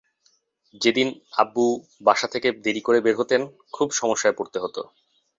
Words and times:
যেদিন 0.81 1.07
আব্বু 1.37 1.65
বাসা 2.03 2.27
থেকে 2.27 2.49
দেরি 2.63 2.81
করে 2.81 2.99
বের 3.01 3.15
হতেন 3.17 3.41
খুব 3.73 3.87
সমস্যায় 3.91 4.35
পড়তে 4.37 4.57
হতো। 4.59 4.81